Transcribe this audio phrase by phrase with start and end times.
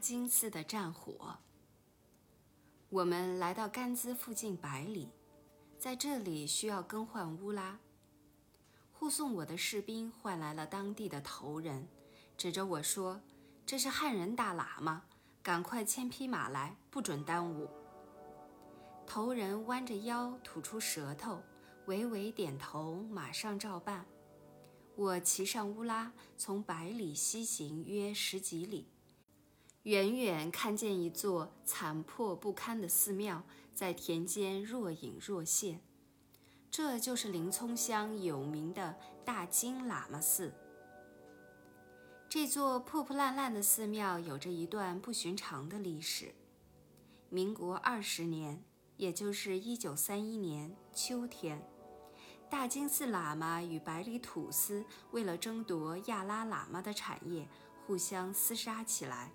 [0.00, 1.36] 金寺的战火。
[2.88, 5.10] 我们来到甘孜附近百里，
[5.78, 7.78] 在这里需要更换乌拉。
[8.92, 11.86] 护送我的士兵换来了当地的头人，
[12.36, 13.20] 指着我说
[13.64, 15.04] ：“这是汉人大喇嘛，
[15.42, 17.68] 赶快牵匹马来，不准耽误。”
[19.06, 21.42] 头人弯着腰，吐出舌头，
[21.86, 24.04] 微微点头，马上照办。
[24.96, 28.88] 我骑上乌拉，从百里西行约十几里。
[29.84, 33.42] 远远看见一座残破不堪的寺庙
[33.74, 35.80] 在田间若隐若现，
[36.70, 40.52] 这就是林冲乡有名的大金喇嘛寺。
[42.28, 46.34] 这座破破烂烂的寺庙有着一段不寻常的历史。
[47.30, 48.62] 民国二十年，
[48.98, 51.66] 也就是一九三一年秋天，
[52.50, 57.48] 大金寺喇嘛与百里土司为了争夺亚拉喇嘛的产业，
[57.86, 59.32] 互相厮杀起来。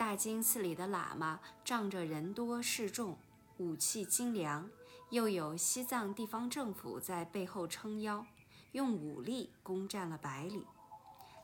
[0.00, 3.18] 大金寺里的喇嘛仗着人多势众，
[3.58, 4.70] 武器精良，
[5.10, 8.24] 又有西藏地方政府在背后撑腰，
[8.72, 10.64] 用武力攻占了百里，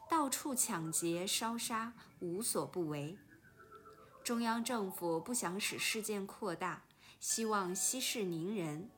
[0.09, 3.19] 到处抢劫烧杀，无所不为。
[4.25, 6.85] 中央政府不想使事件扩大，
[7.21, 8.89] 希望息事宁人，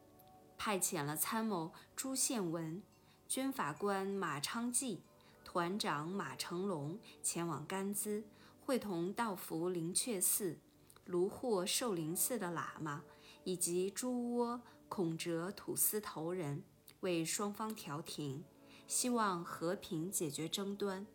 [0.57, 2.81] 派遣了参谋朱宪文、
[3.27, 5.03] 军法官马昌济、
[5.45, 8.23] 团长马成龙前往甘孜。
[8.69, 10.59] 会同道服灵阙寺、
[11.07, 13.03] 卢霍寿灵寺的喇嘛，
[13.43, 16.63] 以及朱窝孔哲土司头人，
[17.01, 18.45] 为双方调停，
[18.87, 21.07] 希望和平解决争端。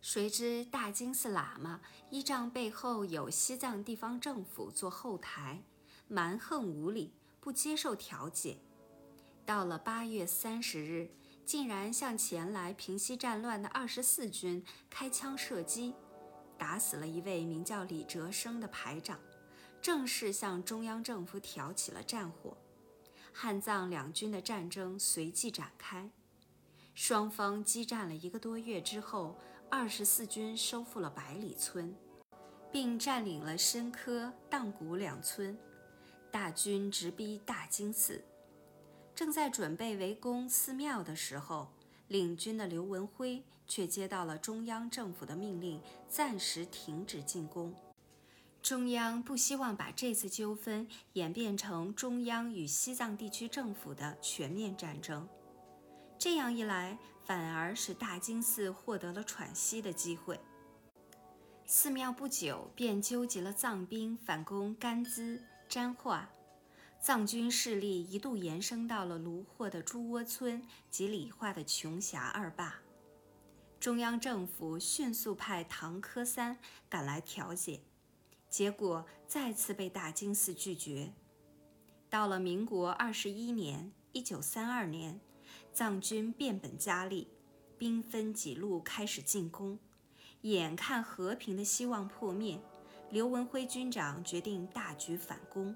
[0.00, 5.64] 谁知大金寺喇嘛依仗背后有西藏地方政府做后台，
[6.06, 8.58] 蛮横无理，不接受调解。
[9.44, 11.10] 到了八月三十日，
[11.44, 15.92] 竟然向前来平息战乱的二十四军开枪射击。
[16.60, 19.18] 打死了一位名叫李哲生的排长，
[19.80, 22.54] 正式向中央政府挑起了战火。
[23.32, 26.10] 汉藏两军的战争随即展开。
[26.94, 29.38] 双方激战了一个多月之后，
[29.70, 31.96] 二十四军收复了百里村，
[32.70, 35.58] 并占领了深科、荡谷两村。
[36.30, 38.22] 大军直逼大金寺，
[39.14, 41.72] 正在准备围攻寺庙的时候。
[42.08, 47.72] 领军的刘文辉却接到了中央政府的命令，暂时停止进攻。
[48.60, 55.28] 中央不希望把这次纠纷演变成中央与西藏地区政府的全面战争，
[56.18, 60.38] 这样一来，反而使大金寺获得了喘息的机会。
[61.64, 66.28] 寺庙不久便纠集了藏兵反攻甘孜、沾化。
[67.00, 72.74] 藏军势力一度延伸到了卢霍的朱窝村及理化的琼峡二坝，
[73.80, 76.58] 中央政府迅速派唐科三
[76.90, 77.80] 赶来调解，
[78.50, 81.14] 结果再次被大金寺拒绝。
[82.10, 85.18] 到了民国二十一年（一九三二年），
[85.72, 87.28] 藏军变本加厉，
[87.78, 89.78] 兵分几路开始进攻，
[90.42, 92.60] 眼看和平的希望破灭，
[93.08, 95.74] 刘文辉军长决定大举反攻。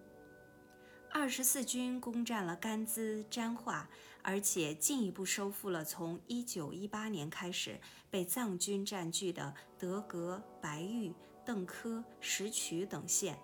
[1.10, 3.88] 二十四军攻占了甘孜、沾化，
[4.26, 7.78] 而且进一步收复了从一九一八年开始
[8.10, 11.12] 被藏军占据的德格、白玉、
[11.44, 13.38] 邓科、石渠等县，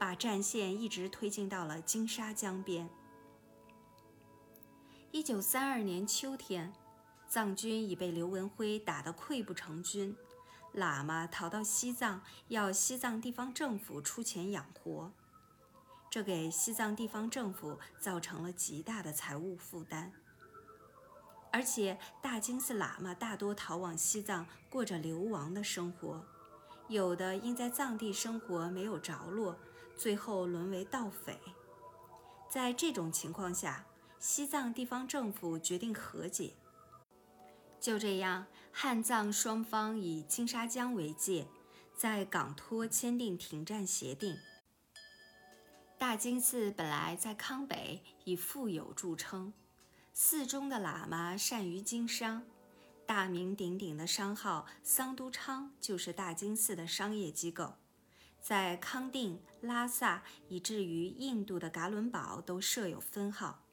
[0.00, 2.90] 把战线一直推进到了金沙江边。
[5.12, 6.72] 一九三二年秋天，
[7.28, 10.16] 藏军已被刘文辉打得溃不成军，
[10.74, 15.12] 喇嘛逃到西藏，要西藏地方政府出钱养活。
[16.10, 20.10] 这给西藏地方政府造成了极大的财务负担，
[21.52, 26.26] 而且大金寺喇嘛大多逃往西藏，过着流亡的生活，
[26.88, 29.56] 有的因在藏地生活没有着落，
[29.96, 31.38] 最后沦为盗匪。
[32.48, 33.86] 在这种情况下，
[34.18, 36.54] 西藏地方政府决定和解。
[37.80, 41.46] 就这样，汉藏双方以金沙江为界，
[41.96, 44.36] 在港托签订停战协定。
[46.00, 49.52] 大金寺本来在康北以富有著称，
[50.14, 52.42] 寺中的喇嘛善于经商，
[53.04, 57.74] 大名鼎鼎的商号桑都昌就是大金寺的商业机构，
[58.40, 63.66] 在康定、拉萨以至于印度的噶伦堡都设有分号，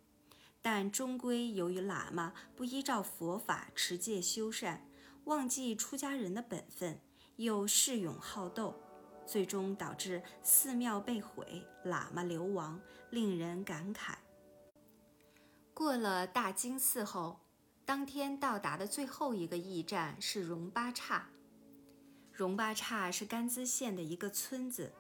[0.62, 4.86] 但终归由于喇嘛不依照佛法持戒修善，
[5.24, 7.00] 忘记出家人的本分，
[7.38, 8.84] 又恃勇好斗。
[9.28, 12.80] 最终导致寺庙被毁，喇嘛流亡，
[13.12, 14.16] 令人感慨。
[15.74, 17.40] 过了大金寺后，
[17.86, 21.30] 当天到达的最后一个驿站是荣八刹。
[22.32, 24.94] 荣巴刹是甘孜县的一个村子，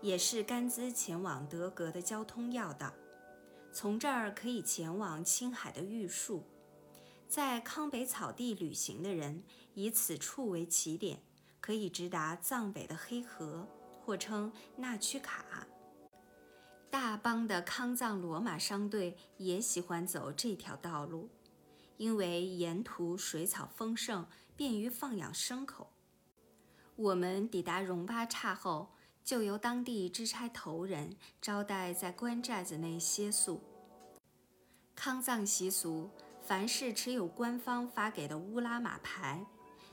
[0.00, 2.92] 也是甘孜前往德格的交通要道。
[3.72, 6.44] 从这儿可以前往青海的玉树。
[7.28, 9.44] 在康北草地旅行的人，
[9.74, 11.22] 以此处为起点，
[11.70, 13.64] 可以直达藏北的黑河，
[14.04, 15.68] 或称纳曲卡。
[16.90, 21.28] 大邦的康藏罗马商队也喜欢走这条道路，
[21.96, 24.26] 因为沿途水草丰盛，
[24.56, 25.92] 便于放养牲口。
[26.96, 28.90] 我们抵达荣巴刹后，
[29.22, 33.62] 就由当地支差头人招待在官寨子内歇宿。
[34.96, 36.10] 康藏习俗，
[36.42, 39.46] 凡是持有官方发给的乌拉马牌，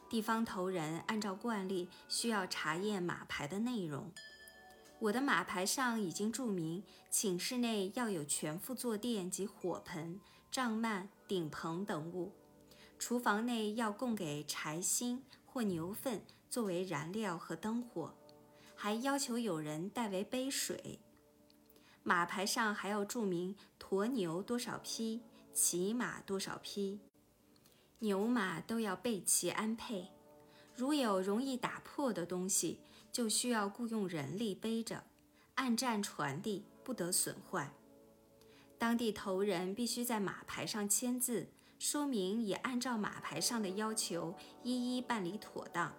[0.09, 4.11] 地方头人按照惯例需要查验马牌的内容。
[4.99, 10.19] 我的马牌上已经注明，寝室内要有全副坐垫及火盆、
[10.49, 12.31] 帐幔、顶棚等物；
[12.97, 18.15] 厨房内要供给柴薪或牛粪作为燃料和灯火，
[18.75, 20.99] 还要求有人代为背水。
[22.01, 25.21] 马牌上还要注明驮牛多少匹，
[25.53, 26.99] 骑马多少匹，
[27.99, 30.09] 牛马都要备齐安配。
[30.75, 32.79] 如有容易打破的东西，
[33.11, 35.03] 就需要雇佣人力背着，
[35.55, 37.71] 按站传递，不得损坏。
[38.77, 41.47] 当地头人必须在马牌上签字，
[41.79, 45.93] 说明已按照马牌上的要求一一办理妥当，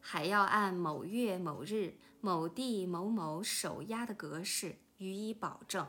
[0.00, 4.76] 还要按某月某日某地某某手押的格式。
[4.98, 5.86] 予以保证。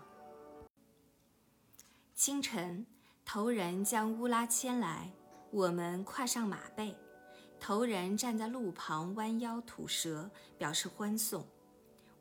[2.14, 2.86] 清晨，
[3.26, 5.12] 头人将乌拉牵来，
[5.52, 6.96] 我们跨上马背，
[7.60, 10.30] 头人站在路旁弯腰吐舌，
[10.60, 11.44] 表示欢送。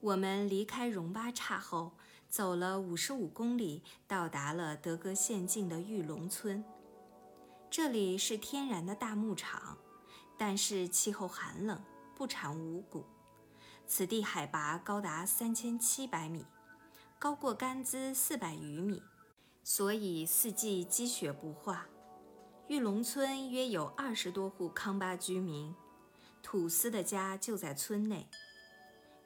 [0.01, 1.93] 我们离开荣巴刹后，
[2.31, 6.65] 走了五十五公里，到达了德格县境的玉龙村。
[7.71, 9.77] 这里是天然的大牧场，
[10.39, 11.79] 但是气候寒冷，
[12.15, 13.05] 不产五谷。
[13.87, 16.47] 此地海拔高达三千七百米。
[17.19, 19.03] 高过甘孜四百余米，
[19.65, 21.87] 所以四季积雪不化。
[22.69, 25.75] 玉龙村约有二十多户康巴居民，
[26.43, 28.29] 土司的家就在村内。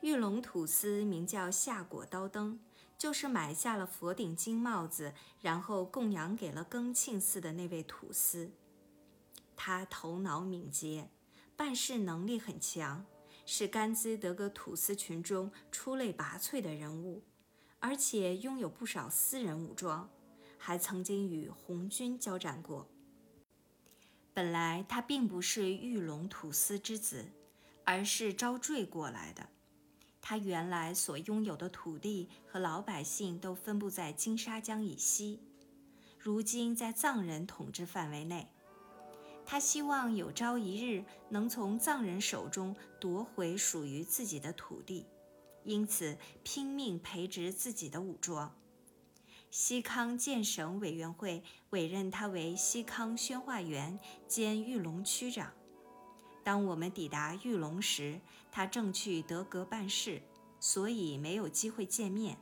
[0.00, 2.60] 玉龙土司名叫夏果刀灯，
[2.96, 8.52] 就是买下了佛顶金帽子，然后供养给了更庆寺的那位土司。
[9.56, 11.10] 他头脑敏捷，
[11.56, 13.04] 办事能力很强，
[13.44, 17.24] 是甘孜德格土司群中出类拔萃的人物。
[17.80, 20.08] 而且拥有不少私人武装，
[20.56, 22.86] 还曾经与红军交战过。
[24.34, 27.26] 本来他并不是玉龙土司之子，
[27.84, 29.48] 而是招赘过来的。
[30.20, 35.40] 他原来所拥有的土地和老百姓都分布在金沙江以西，
[36.18, 38.48] 如今在藏人统治范围内。
[39.44, 45.06] 他希望有朝一日能从藏人手中夺回属于自己的土地。
[45.64, 48.54] 因此，拼命培植自己的武装。
[49.52, 55.52] 西康建省委员会委任他为西康宣化员兼玉龙区长。
[56.42, 58.18] 当我们抵达玉龙时，
[58.50, 60.22] 他正去德格办事，
[60.58, 62.38] 所以没有机会见面。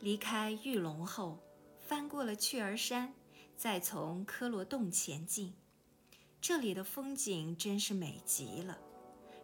[0.00, 1.38] 离开玉龙后，
[1.78, 3.14] 翻过了雀儿山，
[3.56, 5.54] 再从科罗洞前进。
[6.40, 8.76] 这里的风景真是美极了。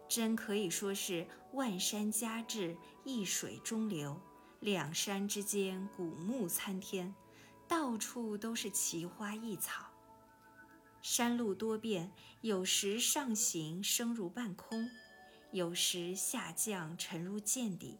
[0.09, 2.75] 真可以说是万山夹峙，
[3.05, 4.19] 一水中流，
[4.61, 7.15] 两山之间古木参天，
[7.67, 9.87] 到处都是奇花异草。
[11.01, 14.87] 山路多变，有时上行升入半空，
[15.51, 17.97] 有时下降沉入涧底。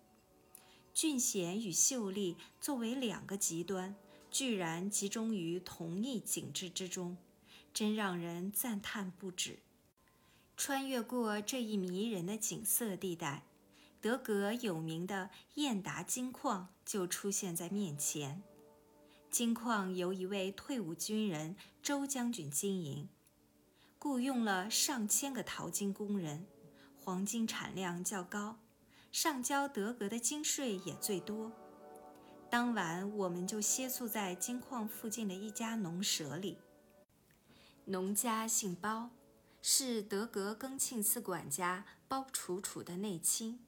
[0.93, 3.95] 峻险与秀丽作为两个极端，
[4.29, 7.17] 居然集中于同一景致之中，
[7.73, 9.57] 真让人赞叹不止。
[10.55, 13.45] 穿越过这一迷人的景色地带，
[14.01, 18.41] 德格有名的燕达金矿就出现在面前。
[19.29, 23.07] 金矿由一位退伍军人周将军经营，
[23.99, 26.47] 雇佣了上千个淘金工人，
[26.97, 28.57] 黄金产量较高，
[29.11, 31.51] 上交德格的金税也最多。
[32.49, 36.57] 当晚，我们就歇宿在金矿附近的一家农舍里。
[37.85, 39.11] 农家姓包。
[39.63, 43.59] 是德格更庆寺管家包楚楚的内亲，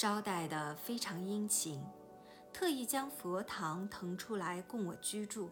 [0.00, 1.84] 招待的非常殷勤，
[2.54, 5.50] 特意将佛堂腾出来供我居住。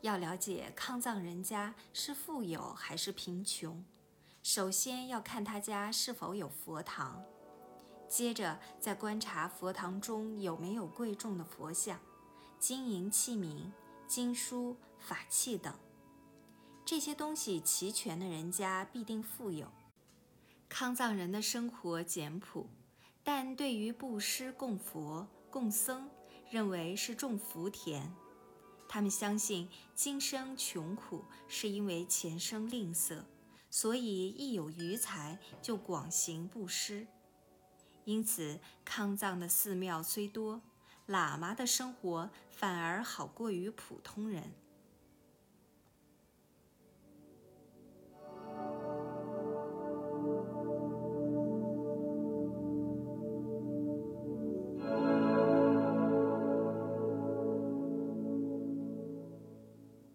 [0.00, 3.84] 要了解康藏人家是富有还是贫穷，
[4.42, 7.22] 首先要看他家是否有佛堂，
[8.08, 12.00] 接着再观察佛堂中有没有贵重的佛像、
[12.58, 13.70] 金银器皿、
[14.08, 15.72] 经书、法器等。
[16.84, 19.68] 这些东西齐全的人家必定富有，
[20.68, 22.68] 康藏人的生活简朴，
[23.32, 26.10] 但对于布施供佛、供僧，
[26.50, 28.12] 认为是种福田。
[28.88, 33.22] 他们相信今生穷苦是因为前生吝啬，
[33.70, 37.06] 所以一有余财就广行布施。
[38.04, 40.60] 因此，康藏的寺庙虽多，
[41.06, 44.52] 喇嘛的生活反而好过于普通人。